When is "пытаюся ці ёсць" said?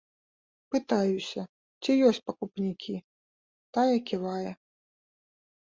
0.75-2.21